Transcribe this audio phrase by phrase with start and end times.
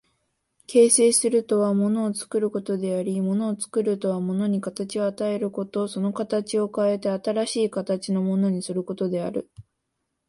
[0.65, 9.51] 形成するとは物を作ることであり、物を作るとは物に形を与えること、その形を変えて新しい形のものにすることである。